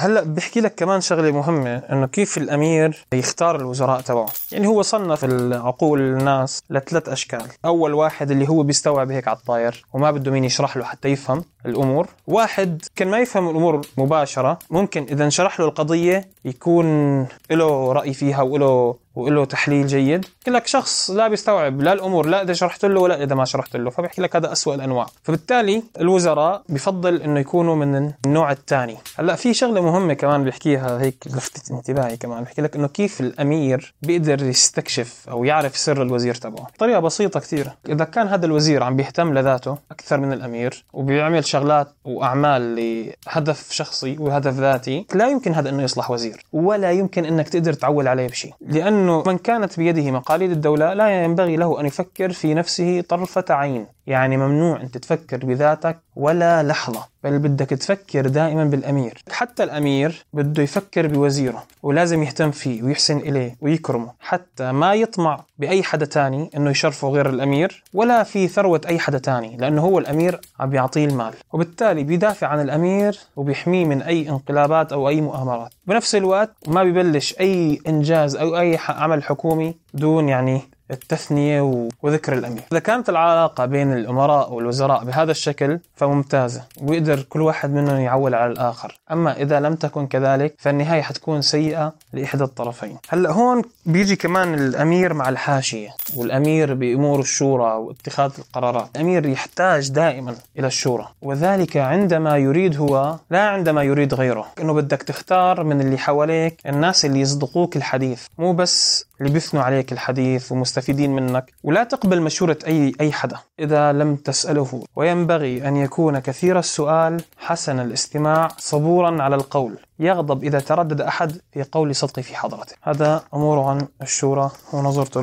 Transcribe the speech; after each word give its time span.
هلأ 0.00 0.24
بحكي 0.24 0.60
لك 0.60 0.74
كمان 0.74 1.00
شغلة 1.00 1.30
مهمة 1.30 1.76
إنه 1.76 2.06
كيف 2.06 2.38
الأمير 2.38 3.04
يختار 3.12 3.56
الوزراء 3.56 4.00
تبعه؟ 4.00 4.26
يعني 4.52 4.66
هو 4.66 4.82
صنف 4.82 5.24
العقول 5.24 6.00
الناس 6.00 6.62
لثلاث 6.70 7.08
أشكال. 7.08 7.42
أول 7.64 7.94
واحد 7.94 8.30
اللي 8.30 8.48
هو 8.48 8.62
بيستوعب 8.62 9.10
هيك 9.10 9.28
على 9.28 9.36
الطاير 9.36 9.84
وما 9.92 10.10
بده 10.10 10.30
مين 10.30 10.44
يشرح 10.44 10.76
له 10.76 10.84
حتى 10.84 11.08
يفهم 11.08 11.44
الأمور. 11.66 12.06
واحد 12.26 12.82
كان 12.96 13.08
ما 13.08 13.18
يفهم 13.18 13.50
الأمور 13.50 13.80
مباشرة 13.98 14.58
ممكن 14.70 15.02
إذا 15.02 15.24
انشرح 15.24 15.60
له 15.60 15.66
القضية 15.66 16.28
يكون 16.44 17.20
له 17.50 17.92
رأي 17.92 18.14
فيها 18.14 18.42
وله 18.42 18.94
وله 19.14 19.44
تحليل 19.44 19.86
جيد 19.86 20.20
بحكي 20.20 20.50
لك 20.50 20.66
شخص 20.66 21.10
لا 21.10 21.28
بيستوعب 21.28 21.80
لا 21.80 21.92
الأمور 21.92 22.26
لا 22.26 22.42
إذا 22.42 22.52
شرحت 22.52 22.84
له 22.84 23.00
ولا 23.00 23.22
إذا 23.22 23.34
ما 23.34 23.44
شرحت 23.44 23.76
له 23.76 23.90
فبحكي 23.90 24.22
لك 24.22 24.36
هذا 24.36 24.52
أسوأ 24.52 24.74
الأنواع. 24.74 25.06
فبالتالي 25.22 25.82
الوزراء 26.00 26.62
بفضل 26.68 27.22
إنه 27.22 27.40
يكونوا 27.40 27.76
من 27.76 28.12
النوع 28.26 28.52
الثاني. 28.52 28.96
هلأ 29.16 29.34
في 29.34 29.54
شغلة 29.54 29.80
مهمة 29.80 30.14
كمان 30.14 30.44
بحكيها 30.44 31.00
هيك 31.00 31.24
لفتت 31.26 31.70
انتباهي 31.70 32.16
كمان 32.16 32.44
بحكي 32.44 32.62
لك 32.62 32.76
إنه 32.76 32.88
كيف 32.88 33.20
الأمير 33.20 33.94
بيقدر 34.02 34.42
يستكشف 34.42 35.28
أو 35.28 35.44
يعرف 35.44 35.76
سر 35.76 36.02
الوزير 36.02 36.34
تبعه. 36.34 36.66
بطريقة 36.74 37.00
بسيطة 37.00 37.40
كثير. 37.40 37.70
إذا 37.88 38.04
كان 38.04 38.28
هذا 38.28 38.46
الوزير 38.46 38.82
عم 38.82 38.96
بيهتم 38.96 39.34
لذاته 39.34 39.78
أكثر 39.90 40.20
من 40.20 40.32
الأمير 40.32 40.84
وبيعمل 40.92 41.44
شغلات 41.44 41.88
وأعمال 42.04 42.76
لهدف 42.76 43.72
شخصي 43.72 44.16
وهدف 44.18 44.54
ذاتي 44.54 45.06
لا 45.14 45.28
يمكن 45.28 45.54
هذا 45.54 45.68
إنه 45.68 45.82
يصلح 45.82 46.10
وزير 46.10 46.44
ولا 46.52 46.90
يمكن 46.90 47.24
إنك 47.24 47.48
تقدر 47.48 47.72
تعول 47.72 48.08
عليه 48.08 48.26
بشيء. 48.26 48.52
لأنه 49.00 49.22
من 49.26 49.38
كانت 49.38 49.78
بيده 49.78 50.10
مقاليد 50.10 50.50
الدولة 50.50 50.94
لا 50.94 51.24
ينبغي 51.24 51.56
له 51.56 51.80
أن 51.80 51.86
يفكر 51.86 52.32
في 52.32 52.54
نفسه 52.54 53.00
طرفة 53.00 53.44
عين. 53.50 53.86
يعني 54.06 54.36
ممنوع 54.36 54.80
انت 54.80 54.98
تفكر 54.98 55.36
بذاتك 55.46 55.98
ولا 56.16 56.62
لحظة 56.62 57.06
بل 57.24 57.38
بدك 57.38 57.66
تفكر 57.66 58.26
دائما 58.26 58.64
بالأمير. 58.64 59.22
حتى 59.30 59.64
الأمير 59.64 60.24
بده 60.32 60.62
يفكر 60.62 61.06
بوزيره 61.06 61.62
ولازم 61.82 62.22
يهتم 62.22 62.50
فيه 62.50 62.82
ويحسن 62.82 63.16
إليه 63.16 63.56
ويكرمه 63.60 64.12
حتى 64.20 64.72
ما 64.72 64.94
يطمع 64.94 65.44
بأي 65.58 65.82
حدا 65.82 66.06
تاني 66.06 66.50
إنه 66.56 66.70
يشرفه 66.70 67.08
غير 67.08 67.30
الأمير 67.30 67.84
ولا 67.94 68.22
في 68.22 68.48
ثروة 68.48 68.80
أي 68.86 68.98
حدا 68.98 69.18
تاني 69.18 69.56
لأنه 69.56 69.82
هو 69.82 69.98
الأمير 69.98 70.40
عم 70.60 70.70
بيعطيه 70.70 71.04
المال. 71.04 71.34
وبالتالي 71.52 72.04
بيدافع 72.04 72.46
عن 72.46 72.60
الأمير 72.60 73.18
وبيحميه 73.36 73.84
من 73.84 74.02
أي 74.02 74.28
انقلابات 74.28 74.92
أو 74.92 75.08
أي 75.08 75.20
مؤامرات. 75.20 75.70
بنفس 75.86 76.14
الوقت 76.14 76.50
ما 76.66 76.84
ببلش 76.84 77.34
أي 77.40 77.78
إنجاز 77.88 78.36
أو 78.36 78.58
أي 78.58 78.78
عمل 78.88 79.22
حكومي 79.24 79.74
دون 79.94 80.28
يعني 80.28 80.60
التثنية 80.90 81.90
وذكر 82.02 82.32
الأمير. 82.32 82.62
إذا 82.72 82.80
كانت 82.80 83.08
العلاقة 83.08 83.66
بين 83.66 83.92
الأمراء 83.92 84.52
والوزراء 84.52 85.04
بهذا 85.04 85.30
الشكل 85.30 85.78
فممتازة 85.96 86.64
ويقدر 86.82 87.22
كل 87.22 87.40
واحد 87.40 87.70
منهم 87.70 88.00
يعول 88.00 88.34
على 88.34 88.52
الآخر. 88.52 88.98
أما 89.12 89.36
إذا 89.36 89.60
لم 89.60 89.74
تكن 89.74 90.06
كذلك 90.06 90.54
فالنهاية 90.58 91.02
حتكون 91.02 91.42
سيئة 91.42 91.92
لإحدى 92.12 92.44
الطرفين. 92.44 92.96
هلأ 93.08 93.30
هون 93.30 93.62
بيجي 93.86 94.16
كمان 94.16 94.54
الأمير 94.54 95.14
مع 95.14 95.28
الحاشية 95.28 95.88
والأمير 96.16 96.74
بأمور 96.74 97.20
الشورى 97.20 97.72
واتخاذ 97.72 98.32
القرارات. 98.38 98.88
الأمير 98.96 99.26
يحتاج 99.26 99.90
دائما 99.90 100.34
إلى 100.58 100.66
الشورى 100.66 101.08
وذلك 101.22 101.76
عندما 101.76 102.36
يريد 102.36 102.76
هو 102.76 103.16
لا 103.30 103.48
عندما 103.48 103.82
يريد 103.82 104.14
غيره. 104.14 104.46
إنه 104.60 104.74
بدك 104.74 105.02
تختار 105.02 105.64
من 105.64 105.80
اللي 105.80 105.98
حواليك 105.98 106.60
الناس 106.66 107.04
اللي 107.04 107.20
يصدقوك 107.20 107.76
الحديث 107.76 108.26
مو 108.38 108.52
بس 108.52 109.06
اللي 109.20 109.32
بيثنوا 109.32 109.62
عليك 109.62 109.92
الحديث 109.92 110.52
ومستفيدين 110.52 111.10
منك 111.10 111.52
ولا 111.62 111.84
تقبل 111.84 112.22
مشورة 112.22 112.58
أي 112.66 112.92
أي 113.00 113.12
حدا. 113.12 113.36
إذا 113.58 113.92
لم 113.92 114.16
تسأله 114.16 114.82
وينبغي 114.96 115.68
أن 115.68 115.76
يكون 115.76 116.18
كثير 116.18 116.58
السؤال 116.58 117.22
حسن 117.38 117.80
الاستماع 117.80 118.48
صبورا 118.58 119.22
على 119.22 119.36
القول. 119.36 119.78
يغضب 119.98 120.44
إذا 120.44 120.60
تردد 120.60 121.00
أحد 121.00 121.32
في 121.52 121.62
قول 121.62 121.94
صدقي 121.94 122.22
في 122.22 122.36
حضرته. 122.36 122.74
هذا 122.82 123.22
أمور 123.34 123.58
عن 123.60 123.86
الشورى 124.02 124.50
ونظرته 124.72 125.20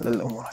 للأمور 0.00 0.46